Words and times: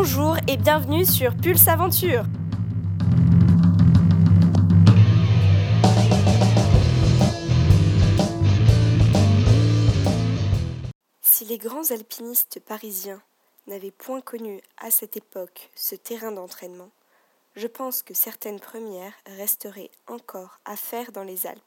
Bonjour 0.00 0.36
et 0.46 0.56
bienvenue 0.56 1.04
sur 1.04 1.36
Pulse 1.36 1.66
Aventure. 1.66 2.22
Si 11.20 11.44
les 11.46 11.58
grands 11.58 11.90
alpinistes 11.90 12.60
parisiens 12.60 13.20
n'avaient 13.66 13.90
point 13.90 14.20
connu 14.20 14.60
à 14.76 14.92
cette 14.92 15.16
époque 15.16 15.68
ce 15.74 15.96
terrain 15.96 16.30
d'entraînement, 16.30 16.90
je 17.56 17.66
pense 17.66 18.04
que 18.04 18.14
certaines 18.14 18.60
premières 18.60 19.14
resteraient 19.26 19.90
encore 20.06 20.60
à 20.64 20.76
faire 20.76 21.10
dans 21.10 21.24
les 21.24 21.48
Alpes. 21.48 21.60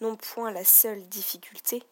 Non 0.00 0.16
point 0.16 0.50
la 0.50 0.64
seule 0.64 1.08
difficulté, 1.08 1.84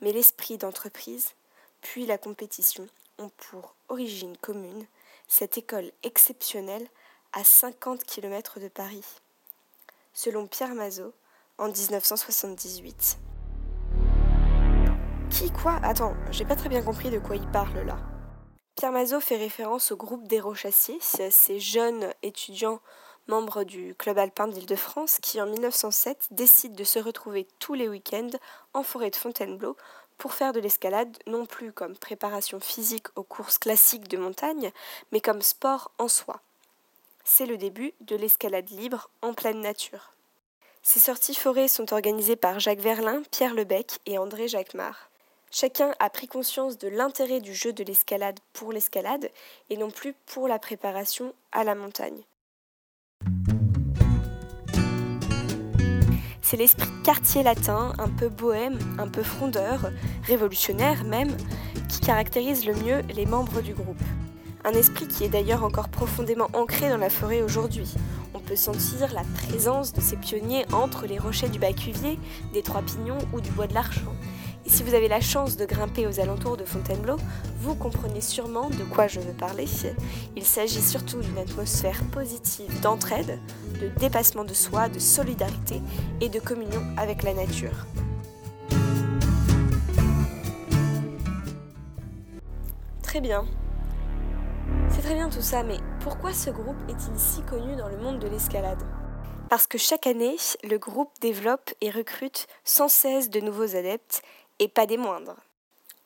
mais 0.00 0.12
l'esprit 0.12 0.56
d'entreprise, 0.56 1.34
puis 1.82 2.06
la 2.06 2.16
compétition 2.16 2.88
ont 3.18 3.30
pour 3.36 3.74
origine 3.88 4.36
commune 4.36 4.86
cette 5.26 5.58
école 5.58 5.90
exceptionnelle 6.02 6.86
à 7.32 7.44
50 7.44 8.04
km 8.04 8.60
de 8.60 8.68
Paris. 8.68 9.04
Selon 10.12 10.46
Pierre 10.46 10.74
Mazot, 10.74 11.12
en 11.58 11.68
1978. 11.68 13.18
Qui 15.30 15.50
quoi? 15.50 15.78
Attends, 15.82 16.14
j'ai 16.30 16.44
pas 16.44 16.56
très 16.56 16.68
bien 16.68 16.82
compris 16.82 17.10
de 17.10 17.18
quoi 17.18 17.36
il 17.36 17.46
parle 17.50 17.80
là. 17.80 17.98
Pierre 18.74 18.92
Mazot 18.92 19.20
fait 19.20 19.36
référence 19.36 19.90
au 19.90 19.96
groupe 19.96 20.26
des 20.28 20.40
Rochassiers, 20.40 20.98
ces 21.00 21.58
jeunes 21.60 22.12
étudiants 22.22 22.80
membres 23.28 23.64
du 23.64 23.94
Club 23.94 24.18
alpin 24.18 24.48
d'Île-de-France 24.48 25.18
qui 25.20 25.40
en 25.40 25.46
1907 25.46 26.28
décident 26.30 26.76
de 26.76 26.84
se 26.84 26.98
retrouver 26.98 27.48
tous 27.58 27.74
les 27.74 27.88
week-ends 27.88 28.30
en 28.72 28.82
forêt 28.82 29.10
de 29.10 29.16
Fontainebleau 29.16 29.76
pour 30.18 30.34
faire 30.34 30.52
de 30.52 30.60
l'escalade 30.60 31.16
non 31.26 31.46
plus 31.46 31.72
comme 31.72 31.96
préparation 31.96 32.60
physique 32.60 33.06
aux 33.16 33.22
courses 33.22 33.58
classiques 33.58 34.08
de 34.08 34.16
montagne, 34.16 34.72
mais 35.12 35.20
comme 35.20 35.42
sport 35.42 35.90
en 35.98 36.08
soi. 36.08 36.40
C'est 37.24 37.46
le 37.46 37.56
début 37.56 37.92
de 38.00 38.16
l'escalade 38.16 38.70
libre 38.70 39.10
en 39.22 39.34
pleine 39.34 39.60
nature. 39.60 40.12
Ces 40.82 41.00
sorties 41.00 41.34
forêts 41.34 41.68
sont 41.68 41.92
organisées 41.92 42.36
par 42.36 42.60
Jacques 42.60 42.78
Verlin, 42.78 43.22
Pierre 43.32 43.54
Lebec 43.54 43.98
et 44.06 44.18
André 44.18 44.46
Jacquemart. 44.46 45.10
Chacun 45.50 45.94
a 45.98 46.10
pris 46.10 46.28
conscience 46.28 46.78
de 46.78 46.88
l'intérêt 46.88 47.40
du 47.40 47.54
jeu 47.54 47.72
de 47.72 47.82
l'escalade 47.82 48.38
pour 48.52 48.72
l'escalade 48.72 49.30
et 49.70 49.76
non 49.76 49.90
plus 49.90 50.12
pour 50.26 50.48
la 50.48 50.58
préparation 50.58 51.34
à 51.50 51.64
la 51.64 51.74
montagne. 51.74 52.22
C'est 56.48 56.56
l'esprit 56.56 56.88
quartier 57.02 57.42
latin, 57.42 57.92
un 57.98 58.08
peu 58.08 58.28
bohème, 58.28 58.78
un 58.98 59.08
peu 59.08 59.24
frondeur, 59.24 59.90
révolutionnaire 60.22 61.02
même, 61.02 61.36
qui 61.88 61.98
caractérise 61.98 62.64
le 62.64 62.74
mieux 62.74 63.00
les 63.16 63.26
membres 63.26 63.62
du 63.62 63.74
groupe. 63.74 64.00
Un 64.64 64.70
esprit 64.70 65.08
qui 65.08 65.24
est 65.24 65.28
d'ailleurs 65.28 65.64
encore 65.64 65.88
profondément 65.88 66.48
ancré 66.52 66.88
dans 66.88 66.98
la 66.98 67.10
forêt 67.10 67.42
aujourd'hui. 67.42 67.92
On 68.32 68.38
peut 68.38 68.54
sentir 68.54 69.12
la 69.12 69.24
présence 69.24 69.92
de 69.92 70.00
ces 70.00 70.14
pionniers 70.14 70.64
entre 70.72 71.08
les 71.08 71.18
rochers 71.18 71.48
du 71.48 71.58
Bas-Cuvier, 71.58 72.16
des 72.52 72.62
Trois 72.62 72.82
Pignons 72.82 73.18
ou 73.32 73.40
du 73.40 73.50
Bois 73.50 73.66
de 73.66 73.74
l'Archon. 73.74 74.12
Si 74.68 74.82
vous 74.82 74.94
avez 74.94 75.08
la 75.08 75.20
chance 75.20 75.56
de 75.56 75.64
grimper 75.64 76.06
aux 76.06 76.20
alentours 76.20 76.56
de 76.56 76.64
Fontainebleau, 76.64 77.16
vous 77.60 77.74
comprenez 77.74 78.20
sûrement 78.20 78.68
de 78.68 78.84
quoi 78.84 79.06
je 79.06 79.20
veux 79.20 79.32
parler. 79.32 79.66
Il 80.36 80.44
s'agit 80.44 80.82
surtout 80.82 81.20
d'une 81.20 81.38
atmosphère 81.38 82.02
positive 82.12 82.80
d'entraide, 82.80 83.38
de 83.80 83.88
dépassement 83.98 84.44
de 84.44 84.52
soi, 84.52 84.88
de 84.88 84.98
solidarité 84.98 85.80
et 86.20 86.28
de 86.28 86.40
communion 86.40 86.82
avec 86.96 87.22
la 87.22 87.32
nature. 87.32 87.86
Très 93.02 93.20
bien. 93.20 93.46
C'est 94.90 95.02
très 95.02 95.14
bien 95.14 95.30
tout 95.30 95.42
ça, 95.42 95.62
mais 95.62 95.78
pourquoi 96.00 96.32
ce 96.32 96.50
groupe 96.50 96.76
est-il 96.88 97.18
si 97.18 97.40
connu 97.42 97.76
dans 97.76 97.88
le 97.88 97.98
monde 97.98 98.18
de 98.18 98.28
l'escalade? 98.28 98.82
Parce 99.48 99.68
que 99.68 99.78
chaque 99.78 100.08
année, 100.08 100.36
le 100.64 100.76
groupe 100.76 101.12
développe 101.20 101.70
et 101.80 101.90
recrute 101.90 102.48
sans 102.64 102.88
cesse 102.88 103.30
de 103.30 103.40
nouveaux 103.40 103.76
adeptes 103.76 104.22
et 104.58 104.68
pas 104.68 104.86
des 104.86 104.96
moindres. 104.96 105.36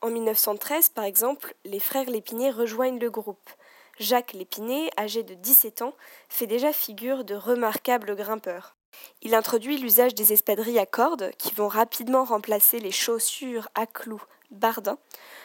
En 0.02 0.10
1913, 0.10 0.90
par 0.90 1.04
exemple, 1.04 1.54
les 1.64 1.80
frères 1.80 2.08
Lépiné 2.08 2.50
rejoignent 2.50 2.98
le 2.98 3.10
groupe. 3.10 3.50
Jacques 3.98 4.32
Lépiné, 4.32 4.90
âgé 4.98 5.22
de 5.22 5.34
17 5.34 5.82
ans, 5.82 5.94
fait 6.28 6.46
déjà 6.46 6.72
figure 6.72 7.24
de 7.24 7.34
remarquable 7.34 8.16
grimpeur. 8.16 8.76
Il 9.22 9.34
introduit 9.34 9.76
l'usage 9.76 10.14
des 10.14 10.32
espadrilles 10.32 10.78
à 10.78 10.86
cordes 10.86 11.30
qui 11.38 11.52
vont 11.54 11.68
rapidement 11.68 12.24
remplacer 12.24 12.80
les 12.80 12.90
chaussures 12.90 13.68
à 13.74 13.86
clous 13.86 14.22
Bardin, 14.50 14.98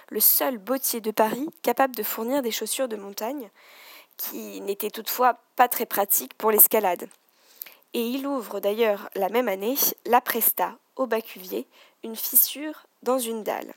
le 0.10 0.20
seul 0.20 0.58
bottier 0.58 1.02
de 1.02 1.12
Paris 1.12 1.50
capable 1.62 1.96
de 1.96 2.04
fournir 2.04 2.42
des 2.42 2.52
chaussures 2.52 2.88
de 2.88 2.96
montagne, 2.96 3.50
qui 4.18 4.62
n'étaient 4.62 4.90
toutefois 4.90 5.38
pas 5.56 5.68
très 5.68 5.86
pratiques 5.86 6.34
pour 6.36 6.52
l'escalade. 6.52 7.08
Et 7.94 8.02
il 8.02 8.26
ouvre 8.26 8.60
d'ailleurs 8.60 9.10
la 9.16 9.30
même 9.30 9.48
année 9.48 9.76
la 10.06 10.22
Presta 10.22 10.78
au 10.96 11.08
Bas-Cuvier, 11.08 11.68
une 12.04 12.16
fissure 12.16 12.88
dans 13.06 13.20
une 13.20 13.44
dalle. 13.44 13.74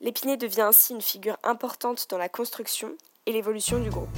L'Épinay 0.00 0.38
devient 0.38 0.62
ainsi 0.62 0.94
une 0.94 1.02
figure 1.02 1.36
importante 1.44 2.06
dans 2.08 2.16
la 2.16 2.30
construction 2.30 2.92
et 3.26 3.32
l'évolution 3.32 3.78
du 3.78 3.90
groupe. 3.90 4.08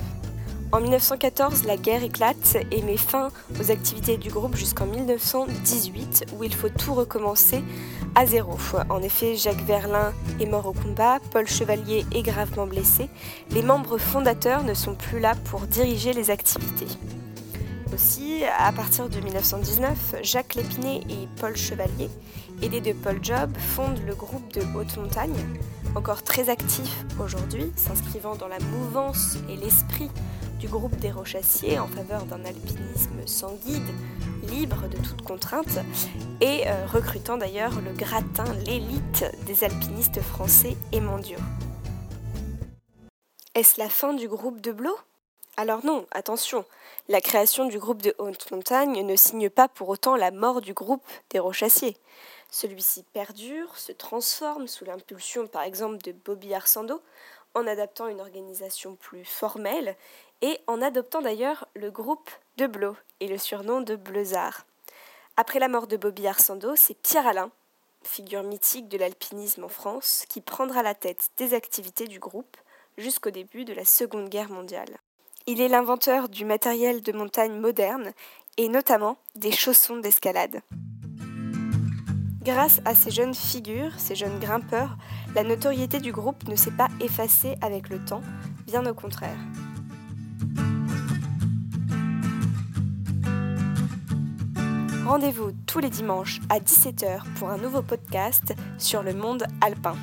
En 0.71 0.81
1914, 0.81 1.65
la 1.65 1.77
guerre 1.77 2.05
éclate 2.05 2.57
et 2.71 2.81
met 2.81 2.97
fin 2.97 3.31
aux 3.61 3.71
activités 3.73 4.17
du 4.17 4.31
groupe 4.31 4.55
jusqu'en 4.55 4.87
1918 4.87 6.27
où 6.35 6.45
il 6.45 6.55
faut 6.55 6.71
tout 6.71 6.95
recommencer 6.95 7.63
à 8.15 8.25
zéro. 8.25 8.57
En 8.89 9.03
effet, 9.03 9.35
Jacques 9.35 9.67
Verlin 9.67 10.15
est 10.41 10.47
mort 10.47 10.67
au 10.67 10.73
combat, 10.73 11.19
Paul 11.33 11.49
Chevalier 11.49 12.07
est 12.15 12.23
gravement 12.23 12.67
blessé. 12.67 13.11
Les 13.51 13.63
membres 13.63 13.99
fondateurs 13.99 14.63
ne 14.63 14.75
sont 14.75 14.95
plus 14.95 15.19
là 15.19 15.35
pour 15.51 15.63
diriger 15.63 16.13
les 16.13 16.31
activités. 16.31 16.87
Aussi, 17.93 18.43
à 18.45 18.73
partir 18.73 19.11
de 19.11 19.21
1919, 19.21 20.17
Jacques 20.23 20.55
Lépiné 20.55 21.03
et 21.11 21.29
Paul 21.39 21.55
Chevalier, 21.55 22.09
aidés 22.63 22.81
de 22.81 22.93
Paul 22.93 23.19
Job, 23.23 23.51
fondent 23.59 24.01
le 24.07 24.15
groupe 24.15 24.51
de 24.55 24.63
haute 24.75 24.97
montagne, 24.97 25.37
encore 25.95 26.23
très 26.23 26.49
actif 26.49 27.05
aujourd'hui, 27.23 27.71
s'inscrivant 27.77 28.35
dans 28.35 28.49
la 28.49 28.59
mouvance 28.61 29.37
et 29.51 29.57
l'esprit 29.57 30.11
du 30.59 30.69
groupe 30.69 30.97
des 31.01 31.11
Rochassiers 31.11 31.79
en 31.79 31.87
faveur 31.87 32.25
d'un 32.25 32.43
alpinisme 32.47 33.27
sans 33.27 33.57
guide, 33.67 33.91
libre 34.49 34.89
de 34.89 34.97
toute 34.97 35.21
contrainte, 35.21 35.79
et 36.41 36.63
euh, 36.67 36.87
recrutant 36.87 37.37
d'ailleurs 37.37 37.79
le 37.83 37.93
gratin, 37.93 38.45
l'élite 38.65 39.27
des 39.45 39.65
alpinistes 39.65 40.23
français 40.23 40.79
et 40.93 41.01
mondiaux. 41.01 41.41
Est-ce 43.55 43.79
la 43.79 43.91
fin 43.91 44.15
du 44.15 44.29
groupe 44.29 44.63
de 44.63 44.73
Blo 44.73 44.97
alors 45.59 45.85
non, 45.85 46.07
attention, 46.13 46.65
la 47.09 47.21
création 47.21 47.67
du 47.67 47.79
groupe 47.79 48.01
de 48.01 48.15
haute 48.17 48.51
montagne 48.51 49.05
ne 49.05 49.17
signe 49.17 49.51
pas 49.51 49.69
pour 49.69 49.91
autant 49.91 50.17
la 50.17 50.31
mort 50.31 50.63
du 50.63 50.73
groupe 50.73 51.05
des 51.29 51.39
Rochassiers. 51.39 51.99
Celui-ci 52.51 53.05
perdure, 53.13 53.77
se 53.77 53.93
transforme 53.93 54.67
sous 54.67 54.87
l'impulsion 54.87 55.47
par 55.47 55.63
exemple 55.63 55.99
de 55.99 56.13
Bobby 56.13 56.55
Arsando, 56.55 57.03
en 57.55 57.67
adaptant 57.67 58.09
une 58.09 58.23
organisation 58.23 58.97
plus 58.97 59.27
formelle 59.27 59.95
et 60.41 60.59
en 60.67 60.81
adoptant 60.81 61.21
d'ailleurs 61.21 61.69
le 61.75 61.91
groupe 61.91 62.31
de 62.57 62.67
Blo 62.67 62.97
et 63.21 63.29
le 63.29 63.37
surnom 63.37 63.83
de 63.83 63.95
Bleuzard. 63.95 64.65
Après 65.37 65.59
la 65.59 65.69
mort 65.69 65.87
de 65.87 65.99
Bobby 65.99 66.27
Arsando, 66.27 66.77
c'est 66.77 66.95
Pierre 66.95 67.27
Alain, 67.27 67.51
figure 68.05 68.43
mythique 68.43 68.89
de 68.89 68.97
l'alpinisme 68.97 69.65
en 69.65 69.69
France, 69.69 70.25
qui 70.31 70.41
prendra 70.41 70.83
la 70.83 70.95
tête 70.95 71.29
des 71.37 71.53
activités 71.53 72.07
du 72.07 72.19
groupe 72.19 72.57
jusqu'au 72.97 73.31
début 73.31 73.67
de 73.67 73.75
la 73.75 73.85
Seconde 73.85 74.31
Guerre 74.31 74.51
mondiale. 74.51 74.99
Il 75.47 75.61
est 75.61 75.69
l'inventeur 75.69 76.29
du 76.29 76.45
matériel 76.45 77.03
de 77.03 77.13
montagne 77.13 77.59
moderne 77.59 78.13
et 78.59 78.69
notamment 78.69 79.17
des 79.35 79.51
chaussons 79.51 79.99
d'escalade. 79.99 80.61
Grâce 82.43 82.81
à 82.85 82.95
ces 82.95 83.11
jeunes 83.11 83.35
figures, 83.35 83.99
ces 83.99 84.15
jeunes 84.15 84.39
grimpeurs, 84.39 84.97
la 85.35 85.43
notoriété 85.43 86.01
du 86.01 86.13
groupe 86.13 86.47
ne 86.49 86.57
s'est 86.57 86.73
pas 86.73 86.89
effacée 87.01 87.57
avec 87.61 87.89
le 87.89 88.05
temps, 88.05 88.23
bien 88.67 88.85
au 88.87 88.95
contraire. 88.95 89.39
Rendez-vous 95.07 95.53
tous 95.67 95.81
les 95.81 95.91
dimanches 95.91 96.41
à 96.49 96.59
17h 96.59 97.23
pour 97.39 97.51
un 97.51 97.59
nouveau 97.59 97.83
podcast 97.83 98.55
sur 98.79 99.03
le 99.03 99.13
monde 99.13 99.45
alpin. 99.61 99.97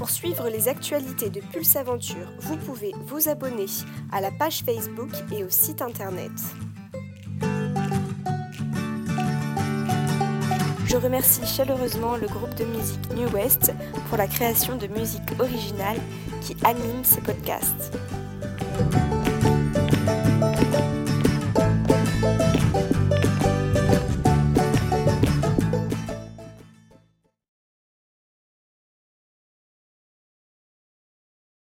Pour 0.00 0.08
suivre 0.08 0.48
les 0.48 0.66
actualités 0.66 1.28
de 1.28 1.40
Pulse 1.40 1.76
Aventure, 1.76 2.26
vous 2.38 2.56
pouvez 2.56 2.94
vous 3.04 3.28
abonner 3.28 3.66
à 4.10 4.22
la 4.22 4.30
page 4.30 4.62
Facebook 4.64 5.10
et 5.30 5.44
au 5.44 5.50
site 5.50 5.82
internet. 5.82 6.32
Je 10.86 10.96
remercie 10.96 11.44
chaleureusement 11.44 12.16
le 12.16 12.28
groupe 12.28 12.54
de 12.54 12.64
musique 12.64 13.12
New 13.14 13.28
West 13.34 13.74
pour 14.08 14.16
la 14.16 14.26
création 14.26 14.76
de 14.76 14.86
musique 14.86 15.38
originale 15.38 15.98
qui 16.40 16.56
anime 16.64 17.04
ce 17.04 17.20
podcast. 17.20 17.92